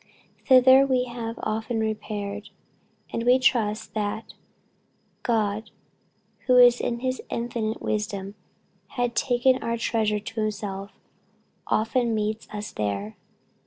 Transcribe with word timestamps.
Thither 0.47 0.83
we 0.83 1.03
have 1.03 1.35
often 1.43 1.79
repaired; 1.79 2.49
and 3.13 3.21
we 3.21 3.37
trust 3.37 3.93
that 3.93 4.33
God, 5.21 5.69
who 6.47 6.57
in 6.57 7.01
his 7.01 7.21
infinite 7.29 7.83
wisdom 7.83 8.33
had 8.97 9.13
taken 9.15 9.61
our 9.61 9.77
treasure 9.77 10.19
to 10.19 10.41
himself, 10.41 10.91
often 11.67 12.15
meets 12.15 12.49
us 12.49 12.71
there." 12.71 13.15